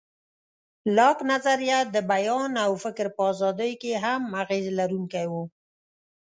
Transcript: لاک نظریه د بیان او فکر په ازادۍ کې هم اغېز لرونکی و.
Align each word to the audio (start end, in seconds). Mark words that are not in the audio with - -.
لاک 0.97 1.17
نظریه 1.31 1.79
د 1.93 1.95
بیان 2.11 2.51
او 2.65 2.71
فکر 2.83 3.07
په 3.15 3.21
ازادۍ 3.31 3.71
کې 3.81 3.91
هم 4.03 4.21
اغېز 4.41 4.65
لرونکی 4.79 5.25
و. 5.31 5.33